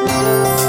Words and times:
Música 0.00 0.59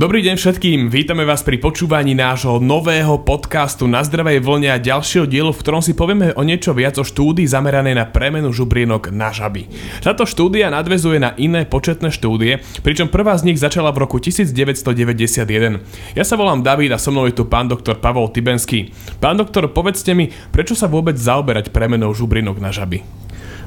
Dobrý 0.00 0.24
deň 0.24 0.40
všetkým, 0.40 0.88
vítame 0.88 1.28
vás 1.28 1.44
pri 1.44 1.60
počúvaní 1.60 2.16
nášho 2.16 2.56
nového 2.56 3.20
podcastu 3.20 3.84
Na 3.84 4.00
zdravej 4.00 4.40
vlne 4.40 4.72
a 4.72 4.80
ďalšieho 4.80 5.28
dielu, 5.28 5.52
v 5.52 5.60
ktorom 5.60 5.84
si 5.84 5.92
povieme 5.92 6.32
o 6.32 6.40
niečo 6.40 6.72
viac 6.72 6.96
o 6.96 7.04
štúdii 7.04 7.44
zameranej 7.44 8.00
na 8.00 8.08
premenu 8.08 8.48
žubrienok 8.48 9.12
na 9.12 9.28
žaby. 9.28 9.68
Táto 10.00 10.24
štúdia 10.24 10.72
nadvezuje 10.72 11.20
na 11.20 11.36
iné 11.36 11.68
početné 11.68 12.08
štúdie, 12.16 12.64
pričom 12.80 13.12
prvá 13.12 13.36
z 13.36 13.52
nich 13.52 13.60
začala 13.60 13.92
v 13.92 14.08
roku 14.08 14.16
1991. 14.16 15.84
Ja 16.16 16.24
sa 16.24 16.40
volám 16.40 16.64
David 16.64 16.96
a 16.96 16.98
so 16.98 17.12
mnou 17.12 17.28
je 17.28 17.36
tu 17.36 17.44
pán 17.44 17.68
doktor 17.68 18.00
Pavol 18.00 18.32
Tibenský. 18.32 18.96
Pán 19.20 19.36
doktor, 19.36 19.68
povedzte 19.68 20.16
mi, 20.16 20.32
prečo 20.48 20.72
sa 20.72 20.88
vôbec 20.88 21.20
zaoberať 21.20 21.76
premenou 21.76 22.16
žubrienok 22.16 22.56
na 22.56 22.72
žaby? 22.72 23.19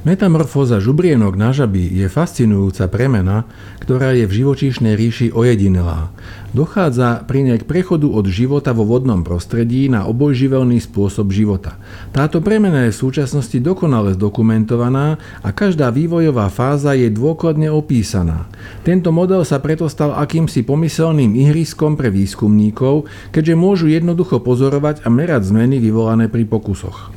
Metamorfóza 0.03 0.84
žubrienok 0.84 1.39
na 1.39 1.55
žaby 1.55 1.88
je 1.88 2.12
fascinujúca 2.12 2.91
premena, 2.91 3.48
ktorá 3.80 4.12
je 4.12 4.27
v 4.27 4.43
živočíšnej 4.43 4.99
ríši 4.99 5.31
ojedinelá. 5.31 6.12
Dochádza 6.52 7.23
pri 7.23 7.48
nej 7.48 7.63
k 7.63 7.67
prechodu 7.71 8.12
od 8.12 8.27
života 8.27 8.76
vo 8.76 8.84
vodnom 8.84 9.23
prostredí 9.23 9.88
na 9.88 10.03
obojživelný 10.03 10.84
spôsob 10.84 11.31
života. 11.31 11.79
Táto 12.12 12.43
premena 12.43 12.84
je 12.84 12.91
v 12.91 12.99
súčasnosti 12.99 13.55
dokonale 13.63 14.12
zdokumentovaná 14.20 15.23
a 15.39 15.49
každá 15.55 15.88
vývojová 15.88 16.51
fáza 16.51 16.91
je 16.99 17.07
dôkladne 17.07 17.71
opísaná. 17.71 18.51
Tento 18.84 19.15
model 19.15 19.48
sa 19.48 19.63
preto 19.63 19.88
stal 19.88 20.20
akýmsi 20.20 20.67
pomyselným 20.67 21.31
ihriskom 21.48 21.95
pre 21.95 22.12
výskumníkov, 22.12 23.07
keďže 23.31 23.55
môžu 23.55 23.88
jednoducho 23.88 24.43
pozorovať 24.43 25.07
a 25.07 25.07
merať 25.07 25.48
zmeny 25.48 25.79
vyvolané 25.79 26.27
pri 26.27 26.43
pokusoch. 26.43 27.07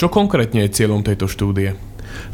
Čo 0.00 0.08
konkrétne 0.08 0.64
je 0.64 0.72
cieľom 0.72 1.04
tejto 1.04 1.28
štúdie? 1.28 1.76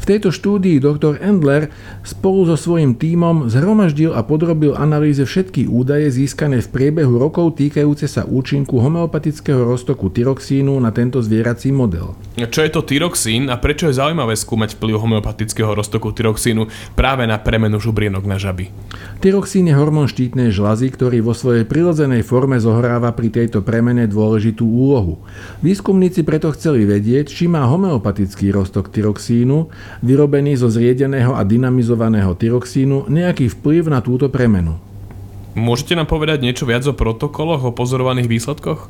V 0.01 0.03
tejto 0.03 0.35
štúdii 0.35 0.83
doktor 0.83 1.19
Endler 1.23 1.71
spolu 2.03 2.43
so 2.49 2.59
svojím 2.59 2.97
tímom 2.99 3.47
zhromaždil 3.47 4.11
a 4.11 4.21
podrobil 4.25 4.75
analýze 4.75 5.23
všetky 5.23 5.69
údaje 5.69 6.11
získané 6.11 6.59
v 6.59 6.71
priebehu 6.71 7.15
rokov 7.15 7.55
týkajúce 7.55 8.09
sa 8.09 8.27
účinku 8.27 8.79
homeopatického 8.79 9.63
roztoku 9.63 10.11
tyroxínu 10.11 10.75
na 10.81 10.91
tento 10.91 11.23
zvierací 11.23 11.71
model. 11.71 12.17
Čo 12.33 12.65
je 12.65 12.71
to 12.73 12.81
tyroxín 12.81 13.47
a 13.47 13.61
prečo 13.61 13.87
je 13.87 13.95
zaujímavé 13.95 14.33
skúmať 14.33 14.75
vplyv 14.75 14.95
homeopatického 14.99 15.71
roztoku 15.71 16.11
tyroxínu 16.11 16.67
práve 16.97 17.29
na 17.29 17.37
premenu 17.37 17.77
žubrienok 17.77 18.25
na 18.25 18.41
žaby? 18.41 18.73
Tyroxín 19.21 19.69
je 19.69 19.77
hormón 19.77 20.09
štítnej 20.09 20.51
žlazy, 20.51 20.91
ktorý 20.91 21.23
vo 21.23 21.31
svojej 21.37 21.63
prirodzenej 21.63 22.25
forme 22.25 22.59
zohráva 22.59 23.13
pri 23.15 23.31
tejto 23.31 23.61
premene 23.63 24.09
dôležitú 24.09 24.65
úlohu. 24.65 25.21
Výskumníci 25.63 26.25
preto 26.27 26.51
chceli 26.51 26.83
vedieť, 26.83 27.31
či 27.31 27.45
má 27.47 27.63
homeopatický 27.69 28.51
roztok 28.51 28.91
tyroxínu 28.91 29.62
vyrobený 30.01 30.57
zo 30.59 30.71
zriedeného 30.71 31.35
a 31.35 31.43
dynamizovaného 31.45 32.33
tyroxínu, 32.33 33.11
nejaký 33.11 33.51
vplyv 33.59 33.91
na 33.91 33.99
túto 33.99 34.31
premenu. 34.31 34.79
Môžete 35.53 35.93
nám 35.93 36.09
povedať 36.09 36.41
niečo 36.41 36.65
viac 36.65 36.81
o 36.89 36.97
protokoloch, 36.97 37.61
o 37.61 37.75
pozorovaných 37.75 38.25
výsledkoch? 38.25 38.89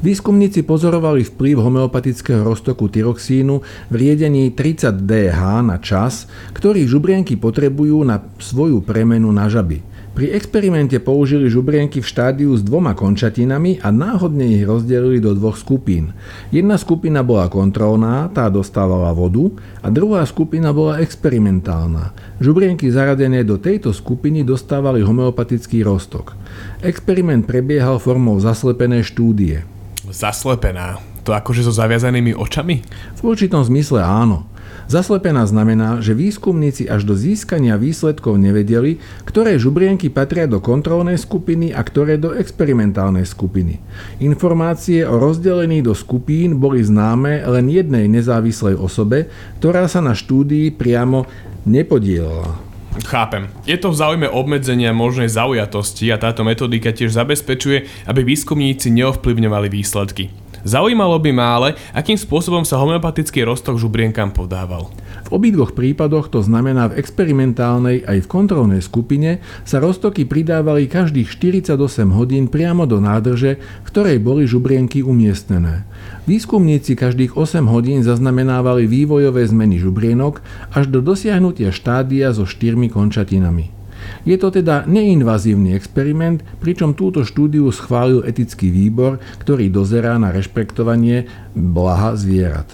Výskumníci 0.00 0.64
pozorovali 0.64 1.28
vplyv 1.28 1.60
homeopatického 1.60 2.40
roztoku 2.40 2.88
tyroxínu 2.88 3.60
v 3.92 3.94
riedení 3.94 4.48
30 4.48 5.04
DH 5.04 5.40
na 5.60 5.76
čas, 5.76 6.24
ktorý 6.56 6.88
žubrienky 6.88 7.36
potrebujú 7.36 8.00
na 8.00 8.24
svoju 8.40 8.80
premenu 8.80 9.28
na 9.28 9.52
žaby. 9.52 9.84
Pri 10.10 10.26
experimente 10.34 10.98
použili 10.98 11.46
žubrienky 11.46 12.02
v 12.02 12.10
štádiu 12.10 12.50
s 12.58 12.66
dvoma 12.66 12.98
končatinami 12.98 13.78
a 13.78 13.94
náhodne 13.94 14.42
ich 14.42 14.66
rozdelili 14.66 15.22
do 15.22 15.38
dvoch 15.38 15.54
skupín. 15.54 16.12
Jedna 16.50 16.74
skupina 16.82 17.22
bola 17.22 17.46
kontrolná, 17.46 18.26
tá 18.34 18.50
dostávala 18.50 19.14
vodu, 19.14 19.54
a 19.78 19.86
druhá 19.86 20.26
skupina 20.26 20.74
bola 20.74 20.98
experimentálna. 20.98 22.10
Žubrienky 22.42 22.90
zaradené 22.90 23.46
do 23.46 23.54
tejto 23.54 23.94
skupiny 23.94 24.42
dostávali 24.42 24.98
homeopatický 24.98 25.86
roztok. 25.86 26.34
Experiment 26.82 27.46
prebiehal 27.46 28.02
formou 28.02 28.34
zaslepené 28.42 29.06
štúdie. 29.06 29.62
Zaslepená? 30.10 30.98
To 31.22 31.30
akože 31.30 31.62
so 31.62 31.70
zaviazanými 31.70 32.34
očami? 32.34 32.82
V 33.14 33.20
určitom 33.22 33.62
zmysle 33.62 34.02
áno. 34.02 34.50
Zaslepená 34.90 35.46
znamená, 35.46 36.02
že 36.02 36.18
výskumníci 36.18 36.90
až 36.90 37.06
do 37.06 37.14
získania 37.14 37.78
výsledkov 37.78 38.42
nevedeli, 38.42 38.98
ktoré 39.22 39.54
žubrienky 39.54 40.10
patria 40.10 40.50
do 40.50 40.58
kontrolnej 40.58 41.14
skupiny 41.14 41.70
a 41.70 41.80
ktoré 41.86 42.18
do 42.18 42.34
experimentálnej 42.34 43.22
skupiny. 43.22 43.78
Informácie 44.18 45.06
o 45.06 45.16
rozdelení 45.16 45.78
do 45.80 45.94
skupín 45.94 46.58
boli 46.58 46.82
známe 46.82 47.46
len 47.46 47.70
jednej 47.70 48.10
nezávislej 48.10 48.74
osobe, 48.74 49.30
ktorá 49.62 49.86
sa 49.86 50.02
na 50.02 50.16
štúdii 50.16 50.74
priamo 50.74 51.28
nepodielala. 51.62 52.70
Chápem. 53.06 53.46
Je 53.70 53.78
to 53.78 53.94
v 53.94 53.98
záujme 54.02 54.26
obmedzenia 54.26 54.90
možnej 54.90 55.30
zaujatosti 55.30 56.10
a 56.10 56.18
táto 56.18 56.42
metodika 56.42 56.90
tiež 56.90 57.14
zabezpečuje, 57.14 57.86
aby 58.10 58.20
výskumníci 58.26 58.90
neovplyvňovali 58.90 59.68
výsledky. 59.70 60.39
Zaujímalo 60.62 61.16
by 61.16 61.30
ma 61.32 61.56
ale, 61.56 61.68
akým 61.96 62.20
spôsobom 62.20 62.68
sa 62.68 62.76
homeopatický 62.76 63.42
roztok 63.48 63.80
žubrienkam 63.80 64.28
podával. 64.30 64.92
V 65.30 65.38
obidvoch 65.40 65.72
prípadoch, 65.72 66.28
to 66.28 66.44
znamená 66.44 66.92
v 66.92 67.00
experimentálnej 67.00 68.04
aj 68.04 68.26
v 68.26 68.30
kontrolnej 68.30 68.82
skupine, 68.84 69.40
sa 69.64 69.80
roztoky 69.80 70.28
pridávali 70.28 70.90
každých 70.90 71.32
48 71.32 71.80
hodín 72.12 72.50
priamo 72.50 72.84
do 72.84 73.00
nádrže, 73.00 73.56
v 73.56 73.86
ktorej 73.88 74.18
boli 74.20 74.44
žubrienky 74.44 75.00
umiestnené. 75.00 75.88
Výskumníci 76.28 76.94
každých 76.94 77.34
8 77.40 77.64
hodín 77.64 78.04
zaznamenávali 78.04 78.84
vývojové 78.84 79.48
zmeny 79.48 79.80
žubrienok 79.80 80.44
až 80.76 80.92
do 80.92 81.00
dosiahnutia 81.00 81.72
štádia 81.72 82.36
so 82.36 82.44
štyrmi 82.44 82.92
končatinami. 82.92 83.79
Je 84.28 84.36
to 84.36 84.52
teda 84.52 84.84
neinvazívny 84.84 85.72
experiment, 85.72 86.44
pričom 86.62 86.92
túto 86.92 87.24
štúdiu 87.24 87.68
schválil 87.72 88.22
etický 88.26 88.68
výbor, 88.68 89.18
ktorý 89.42 89.72
dozerá 89.72 90.20
na 90.20 90.30
rešpektovanie 90.30 91.26
blaha 91.56 92.14
zvierat. 92.14 92.68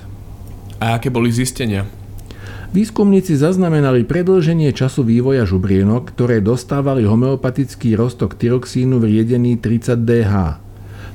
A 0.83 1.01
aké 1.01 1.09
boli 1.09 1.33
zistenia? 1.33 1.89
Výskumníci 2.77 3.39
zaznamenali 3.39 4.05
predlženie 4.05 4.75
času 4.75 5.07
vývoja 5.07 5.49
žubrienok, 5.49 6.13
ktoré 6.13 6.45
dostávali 6.45 7.09
homeopatický 7.09 7.97
roztok 7.97 8.37
tyroxínu 8.37 9.01
v 9.01 9.17
riedení 9.17 9.57
30 9.57 10.05
DH 10.05 10.66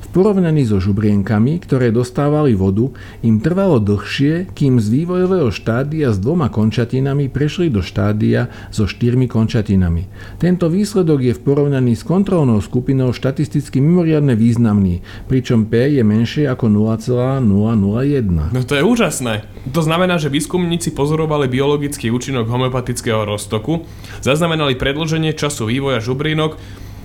porovnaní 0.09 0.65
so 0.65 0.81
žubrienkami, 0.81 1.61
ktoré 1.61 1.93
dostávali 1.93 2.57
vodu, 2.57 2.89
im 3.21 3.37
trvalo 3.37 3.77
dlhšie, 3.77 4.49
kým 4.57 4.81
z 4.81 4.87
vývojového 4.89 5.53
štádia 5.53 6.09
s 6.09 6.17
dvoma 6.17 6.49
končatinami 6.49 7.29
prešli 7.29 7.69
do 7.69 7.85
štádia 7.85 8.49
so 8.73 8.89
štyrmi 8.89 9.29
končatinami. 9.29 10.09
Tento 10.41 10.65
výsledok 10.71 11.19
je 11.21 11.33
v 11.37 11.43
porovnaní 11.45 11.93
s 11.93 12.01
kontrolnou 12.01 12.57
skupinou 12.63 13.13
štatisticky 13.13 13.77
mimoriadne 13.77 14.33
významný, 14.33 15.05
pričom 15.29 15.69
P 15.69 15.93
je 15.99 16.03
menšie 16.03 16.49
ako 16.49 16.71
0,001. 16.71 18.55
No 18.55 18.61
to 18.65 18.73
je 18.73 18.83
úžasné. 18.83 19.45
To 19.69 19.81
znamená, 19.85 20.17
že 20.17 20.33
výskumníci 20.33 20.97
pozorovali 20.97 21.45
biologický 21.45 22.09
účinok 22.09 22.49
homeopatického 22.49 23.27
roztoku, 23.27 23.85
zaznamenali 24.25 24.73
predloženie 24.79 25.37
času 25.37 25.69
vývoja 25.69 26.01
žubrienok, 26.01 26.57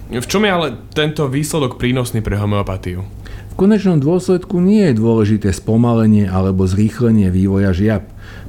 v 0.07 0.27
čom 0.31 0.47
je 0.47 0.51
ale 0.55 0.69
tento 0.95 1.27
výsledok 1.27 1.83
prínosný 1.83 2.23
pre 2.23 2.39
homeopatiu? 2.39 3.03
V 3.51 3.55
konečnom 3.59 3.99
dôsledku 3.99 4.63
nie 4.63 4.87
je 4.93 5.01
dôležité 5.03 5.51
spomalenie 5.51 6.31
alebo 6.31 6.63
zrýchlenie 6.63 7.27
vývoja 7.33 7.75
žiab. 7.75 8.07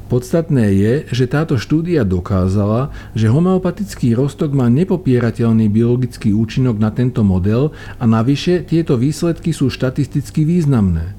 Podstatné 0.08 0.72
je, 0.78 0.94
že 1.10 1.26
táto 1.28 1.58
štúdia 1.58 2.06
dokázala, 2.06 2.94
že 3.18 3.28
homeopatický 3.28 4.14
roztok 4.14 4.54
má 4.54 4.70
nepopierateľný 4.70 5.68
biologický 5.68 6.32
účinok 6.32 6.78
na 6.78 6.94
tento 6.94 7.26
model 7.26 7.74
a 7.98 8.06
navyše 8.06 8.64
tieto 8.64 8.96
výsledky 8.96 9.50
sú 9.50 9.74
štatisticky 9.74 10.46
významné. 10.46 11.18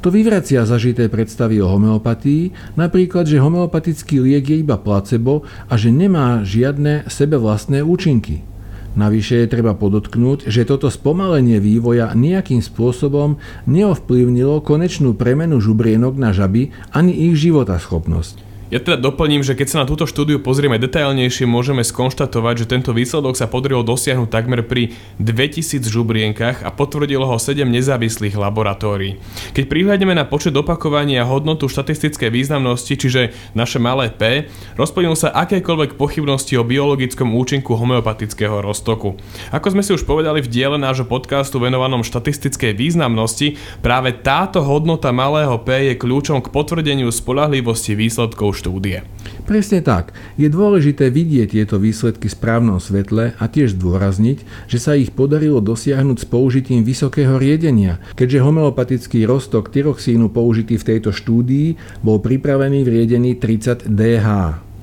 To 0.00 0.08
vyvracia 0.08 0.64
zažité 0.64 1.12
predstavy 1.12 1.60
o 1.60 1.68
homeopatii, 1.68 2.76
napríklad, 2.80 3.28
že 3.28 3.42
homeopatický 3.42 4.24
liek 4.24 4.48
je 4.48 4.56
iba 4.64 4.80
placebo 4.80 5.44
a 5.68 5.76
že 5.76 5.92
nemá 5.92 6.40
žiadne 6.40 7.04
sebevlastné 7.10 7.84
účinky. 7.84 8.49
Navyše 8.98 9.46
je 9.46 9.52
treba 9.52 9.78
podotknúť, 9.78 10.50
že 10.50 10.66
toto 10.66 10.90
spomalenie 10.90 11.62
vývoja 11.62 12.10
nejakým 12.10 12.58
spôsobom 12.58 13.38
neovplyvnilo 13.70 14.58
konečnú 14.66 15.14
premenu 15.14 15.62
žubrienok 15.62 16.18
na 16.18 16.34
žaby 16.34 16.74
ani 16.90 17.14
ich 17.30 17.38
životaschopnosť. 17.38 18.49
Ja 18.70 18.78
teda 18.78 19.02
doplním, 19.02 19.42
že 19.42 19.58
keď 19.58 19.66
sa 19.66 19.80
na 19.82 19.86
túto 19.90 20.06
štúdiu 20.06 20.38
pozrieme 20.38 20.78
detailnejšie, 20.78 21.42
môžeme 21.42 21.82
skonštatovať, 21.82 22.54
že 22.62 22.70
tento 22.70 22.94
výsledok 22.94 23.34
sa 23.34 23.50
podarilo 23.50 23.82
dosiahnuť 23.82 24.30
takmer 24.30 24.62
pri 24.62 24.94
2000 25.18 25.90
žubrienkach 25.90 26.62
a 26.62 26.70
potvrdilo 26.70 27.26
ho 27.26 27.34
7 27.34 27.66
nezávislých 27.66 28.38
laboratórií. 28.38 29.18
Keď 29.58 29.66
prihľadneme 29.66 30.14
na 30.14 30.22
počet 30.22 30.54
opakovaní 30.54 31.18
a 31.18 31.26
hodnotu 31.26 31.66
štatistickej 31.66 32.30
významnosti, 32.30 32.94
čiže 32.94 33.34
naše 33.58 33.82
malé 33.82 34.06
P, 34.06 34.46
rozplnil 34.78 35.18
sa 35.18 35.34
akékoľvek 35.34 35.98
pochybnosti 35.98 36.54
o 36.54 36.62
biologickom 36.62 37.34
účinku 37.34 37.74
homeopatického 37.74 38.62
roztoku. 38.62 39.18
Ako 39.50 39.74
sme 39.74 39.82
si 39.82 39.98
už 39.98 40.06
povedali 40.06 40.46
v 40.46 40.50
diele 40.50 40.78
nášho 40.78 41.10
podcastu 41.10 41.58
venovanom 41.58 42.06
štatistickej 42.06 42.78
významnosti, 42.78 43.58
práve 43.82 44.14
táto 44.14 44.62
hodnota 44.62 45.10
malého 45.10 45.58
P 45.58 45.90
je 45.90 45.98
kľúčom 45.98 46.38
k 46.38 46.54
potvrdeniu 46.54 47.10
spolahlivosti 47.10 47.98
výsledkov 47.98 48.59
štúdie. 48.60 49.00
Presne 49.48 49.80
tak. 49.80 50.12
Je 50.36 50.52
dôležité 50.52 51.08
vidieť 51.08 51.56
tieto 51.56 51.80
výsledky 51.80 52.28
v 52.28 52.36
správnom 52.36 52.76
svetle 52.76 53.32
a 53.40 53.44
tiež 53.48 53.80
zdôrazniť, 53.80 54.68
že 54.68 54.78
sa 54.78 54.92
ich 54.92 55.10
podarilo 55.16 55.64
dosiahnuť 55.64 56.22
s 56.22 56.26
použitím 56.28 56.84
vysokého 56.84 57.40
riedenia, 57.40 57.98
keďže 58.20 58.44
homeopatický 58.44 59.24
roztok 59.24 59.72
tyroxínu 59.72 60.28
použitý 60.28 60.76
v 60.76 60.86
tejto 60.94 61.16
štúdii 61.16 61.80
bol 62.04 62.20
pripravený 62.20 62.84
v 62.84 62.92
riedení 63.00 63.32
30 63.40 63.88
DH. 63.88 64.28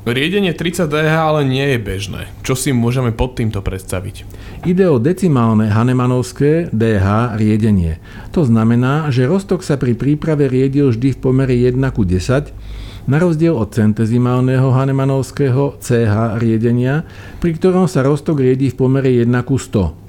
Riedenie 0.07 0.55
30 0.55 0.87
DH 0.87 1.15
ale 1.19 1.43
nie 1.43 1.75
je 1.75 1.79
bežné. 1.83 2.31
Čo 2.39 2.55
si 2.55 2.71
môžeme 2.71 3.11
pod 3.11 3.35
týmto 3.35 3.59
predstaviť? 3.59 4.23
Ide 4.63 4.87
o 4.87 5.03
decimálne 5.03 5.67
Hanemanovské 5.67 6.71
DH 6.71 7.35
riedenie. 7.35 7.99
To 8.31 8.47
znamená, 8.47 9.11
že 9.11 9.27
roztok 9.27 9.67
sa 9.67 9.75
pri 9.75 9.99
príprave 9.99 10.47
riedil 10.47 10.95
vždy 10.95 11.11
v 11.11 11.19
pomere 11.19 11.51
1 11.59 11.75
ku 11.91 12.07
10, 12.07 12.55
na 13.07 13.17
rozdiel 13.23 13.55
od 13.55 13.71
centezimálneho 13.71 14.75
Hanemanovského 14.75 15.79
CH 15.79 16.37
riedenia, 16.43 17.07
pri 17.39 17.55
ktorom 17.55 17.87
sa 17.87 18.03
roztok 18.03 18.43
riedi 18.43 18.67
v 18.67 18.75
pomere 18.75 19.09
1 19.09 19.31
ku 19.47 19.55
100. 19.55 20.07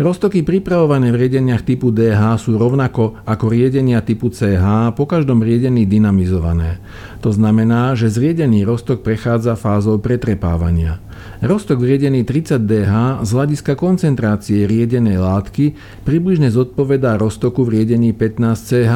Roztoky 0.00 0.40
pripravované 0.40 1.12
v 1.12 1.28
riedeniach 1.28 1.60
typu 1.60 1.92
DH 1.92 2.40
sú 2.40 2.56
rovnako 2.56 3.20
ako 3.20 3.52
riedenia 3.52 4.00
typu 4.00 4.32
CH 4.32 4.96
po 4.96 5.04
každom 5.04 5.44
riedení 5.44 5.84
dynamizované. 5.84 6.80
To 7.20 7.28
znamená, 7.36 7.92
že 7.92 8.08
zriedený 8.08 8.64
roztok 8.64 9.04
prechádza 9.04 9.60
fázou 9.60 10.00
pretrepávania. 10.00 11.04
Roztok 11.44 11.84
v 11.84 11.96
riedení 11.96 12.24
30 12.24 12.64
DH 12.64 13.20
z 13.20 13.28
hľadiska 13.28 13.76
koncentrácie 13.76 14.64
riedenej 14.64 15.20
látky 15.20 15.76
približne 16.08 16.48
zodpovedá 16.48 17.20
roztoku 17.20 17.68
v 17.68 17.84
riedení 17.84 18.16
15 18.16 18.56
CH. 18.56 18.94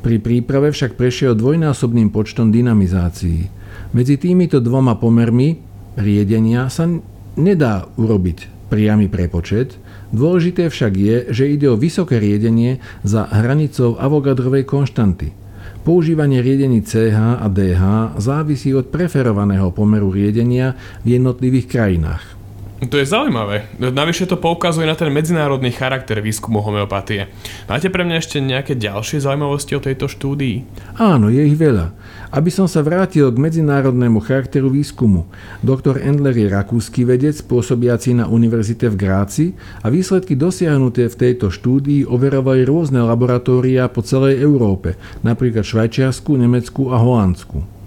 Pri 0.00 0.16
príprave 0.16 0.72
však 0.72 0.96
prešiel 0.96 1.36
dvojnásobným 1.36 2.08
počtom 2.08 2.48
dynamizácií. 2.48 3.52
Medzi 3.92 4.16
týmito 4.16 4.56
dvoma 4.56 4.96
pomermi 4.96 5.60
riedenia 6.00 6.72
sa 6.72 6.88
nedá 7.36 7.84
urobiť 8.00 8.70
priamy 8.72 9.12
prepočet, 9.12 9.76
dôležité 10.14 10.72
však 10.72 10.92
je, 10.96 11.16
že 11.28 11.44
ide 11.52 11.68
o 11.68 11.76
vysoké 11.76 12.16
riedenie 12.16 12.80
za 13.04 13.28
hranicou 13.28 13.98
Avogadrovej 14.00 14.64
konštanty. 14.64 15.36
Používanie 15.84 16.40
riedení 16.40 16.80
CH 16.80 17.40
a 17.40 17.46
DH 17.50 18.16
závisí 18.16 18.72
od 18.72 18.88
preferovaného 18.88 19.68
pomeru 19.74 20.08
riedenia 20.08 20.80
v 21.04 21.20
jednotlivých 21.20 21.66
krajinách. 21.68 22.39
To 22.80 22.96
je 22.96 23.04
zaujímavé. 23.04 23.68
Navyše 23.76 24.24
to 24.24 24.40
poukazuje 24.40 24.88
na 24.88 24.96
ten 24.96 25.12
medzinárodný 25.12 25.68
charakter 25.68 26.16
výskumu 26.24 26.64
homeopatie. 26.64 27.28
Máte 27.68 27.92
pre 27.92 28.08
mňa 28.08 28.16
ešte 28.16 28.40
nejaké 28.40 28.72
ďalšie 28.72 29.20
zaujímavosti 29.20 29.76
o 29.76 29.84
tejto 29.84 30.08
štúdii? 30.08 30.64
Áno, 30.96 31.28
je 31.28 31.44
ich 31.44 31.60
veľa. 31.60 31.92
Aby 32.32 32.48
som 32.48 32.64
sa 32.64 32.80
vrátil 32.80 33.28
k 33.28 33.36
medzinárodnému 33.36 34.24
charakteru 34.24 34.72
výskumu. 34.72 35.28
Doktor 35.60 36.00
Endler 36.00 36.32
je 36.32 36.48
rakúsky 36.48 37.04
vedec, 37.04 37.36
pôsobiaci 37.44 38.16
na 38.16 38.32
univerzite 38.32 38.88
v 38.88 38.96
Gráci 38.96 39.44
a 39.84 39.92
výsledky 39.92 40.32
dosiahnuté 40.32 41.12
v 41.12 41.18
tejto 41.20 41.52
štúdii 41.52 42.08
overovali 42.08 42.64
rôzne 42.64 43.04
laboratória 43.04 43.92
po 43.92 44.00
celej 44.00 44.40
Európe, 44.40 44.96
napríklad 45.20 45.68
Švajčiarsku, 45.68 46.32
Nemecku 46.32 46.88
a 46.88 46.96
Holandsku. 46.96 47.79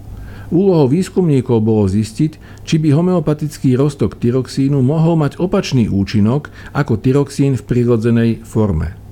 Úlohou 0.52 0.90
výskumníkov 0.90 1.64
bolo 1.64 1.88
zistiť, 1.88 2.64
či 2.68 2.76
by 2.76 2.92
homeopatický 2.92 3.78
roztok 3.80 4.20
tyroxínu 4.20 4.84
mohol 4.84 5.16
mať 5.16 5.40
opačný 5.40 5.88
účinok 5.88 6.52
ako 6.76 7.00
tyroxín 7.00 7.56
v 7.56 7.62
prirodzenej 7.64 8.30
forme. 8.44 9.04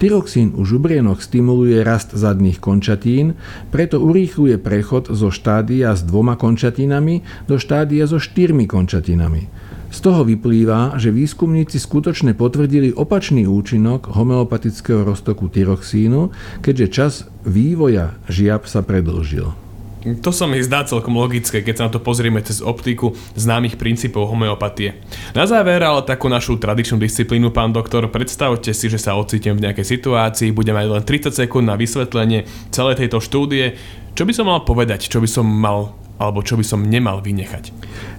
Tyroxín 0.00 0.56
u 0.56 0.64
žubrienoch 0.64 1.20
stimuluje 1.20 1.84
rast 1.84 2.16
zadných 2.16 2.56
končatín, 2.56 3.36
preto 3.68 4.00
urýchluje 4.00 4.56
prechod 4.56 5.12
zo 5.12 5.28
štádia 5.28 5.92
s 5.92 6.00
dvoma 6.00 6.40
končatínami 6.40 7.20
do 7.44 7.60
štádia 7.60 8.08
so 8.08 8.16
štyrmi 8.16 8.64
končatinami. 8.64 9.52
Z 9.92 9.98
toho 10.00 10.24
vyplýva, 10.24 10.96
že 10.96 11.12
výskumníci 11.12 11.76
skutočne 11.76 12.32
potvrdili 12.32 12.96
opačný 12.96 13.44
účinok 13.44 14.08
homeopatického 14.08 15.04
roztoku 15.04 15.52
tyroxínu, 15.52 16.32
keďže 16.64 16.86
čas 16.88 17.12
vývoja 17.44 18.16
žiab 18.30 18.64
sa 18.64 18.80
predlžil. 18.80 19.69
To 20.00 20.32
sa 20.32 20.48
mi 20.48 20.56
zdá 20.64 20.80
celkom 20.88 21.12
logické, 21.12 21.60
keď 21.60 21.74
sa 21.76 21.84
na 21.88 21.92
to 21.92 22.00
pozrieme 22.00 22.40
cez 22.40 22.64
optiku 22.64 23.12
známych 23.36 23.76
princípov 23.76 24.32
homeopatie. 24.32 24.96
Na 25.36 25.44
záver 25.44 25.84
ale 25.84 26.00
takú 26.08 26.32
našu 26.32 26.56
tradičnú 26.56 26.96
disciplínu, 26.96 27.52
pán 27.52 27.76
doktor, 27.76 28.08
predstavte 28.08 28.72
si, 28.72 28.88
že 28.88 28.96
sa 28.96 29.20
ocitiem 29.20 29.60
v 29.60 29.68
nejakej 29.68 30.00
situácii, 30.00 30.56
budem 30.56 30.72
mať 30.72 30.88
len 30.88 31.04
30 31.04 31.36
sekúnd 31.36 31.68
na 31.68 31.76
vysvetlenie 31.76 32.48
celej 32.72 33.04
tejto 33.04 33.20
štúdie. 33.20 33.76
Čo 34.16 34.24
by 34.24 34.32
som 34.32 34.48
mal 34.48 34.64
povedať, 34.64 35.12
čo 35.12 35.20
by 35.20 35.28
som 35.28 35.44
mal 35.44 35.92
alebo 36.20 36.44
čo 36.44 36.60
by 36.60 36.64
som 36.68 36.84
nemal 36.84 37.24
vynechať? 37.24 37.72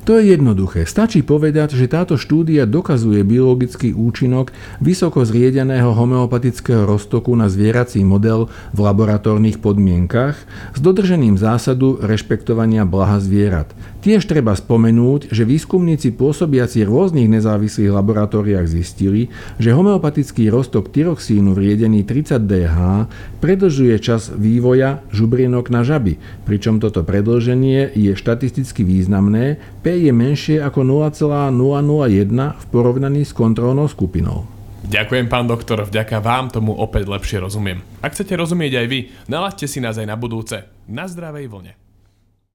To 0.10 0.18
je 0.18 0.34
jednoduché. 0.34 0.90
Stačí 0.90 1.22
povedať, 1.22 1.78
že 1.78 1.86
táto 1.86 2.18
štúdia 2.18 2.66
dokazuje 2.66 3.22
biologický 3.22 3.94
účinok 3.94 4.50
vysoko 4.82 5.22
zriedeného 5.22 5.94
homeopatického 5.94 6.90
roztoku 6.90 7.38
na 7.38 7.46
zvierací 7.46 8.02
model 8.02 8.50
v 8.74 8.80
laboratórnych 8.82 9.62
podmienkach 9.62 10.42
s 10.74 10.80
dodržením 10.82 11.38
zásadu 11.38 12.02
rešpektovania 12.02 12.90
blaha 12.90 13.22
zvierat. 13.22 13.70
Tiež 14.02 14.26
treba 14.26 14.58
spomenúť, 14.58 15.30
že 15.30 15.46
výskumníci 15.46 16.18
pôsobiaci 16.18 16.82
v 16.82 16.90
rôznych 16.90 17.30
nezávislých 17.38 17.94
laboratóriách 17.94 18.66
zistili, 18.66 19.30
že 19.62 19.78
homeopatický 19.78 20.50
roztok 20.50 20.90
tyroxínu 20.90 21.54
v 21.54 21.70
riedení 21.70 22.02
30DH 22.02 23.06
predlžuje 23.38 23.94
čas 24.02 24.34
vývoja 24.34 25.06
žubrienok 25.14 25.70
na 25.70 25.86
žaby, 25.86 26.18
pričom 26.50 26.82
toto 26.82 27.06
predlženie 27.06 27.94
je 27.94 28.18
štatisticky 28.18 28.82
významné, 28.82 29.62
P 29.86 29.94
je 29.94 30.10
menšie 30.10 30.58
ako 30.66 30.82
0,001 30.82 31.54
v 32.58 32.66
porovnaní 32.74 33.22
s 33.22 33.38
kontrolnou 33.38 33.86
skupinou. 33.86 34.50
Ďakujem, 34.82 35.30
pán 35.30 35.46
doktor, 35.46 35.86
vďaka 35.86 36.26
vám 36.26 36.50
tomu 36.50 36.74
opäť 36.74 37.06
lepšie 37.06 37.38
rozumiem. 37.38 37.86
Ak 38.02 38.18
chcete 38.18 38.34
rozumieť 38.34 38.82
aj 38.82 38.88
vy, 38.90 39.00
nalaďte 39.30 39.70
si 39.70 39.78
nás 39.78 39.94
aj 40.02 40.10
na 40.10 40.18
budúce. 40.18 40.66
Na 40.90 41.06
zdravej 41.06 41.46
vlne. 41.54 41.91